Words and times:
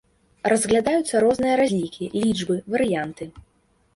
Разглядаюцца 0.51 1.19
розныя 1.25 1.59
разлікі, 1.61 2.09
лічбы, 2.23 2.55
варыянты. 2.77 3.29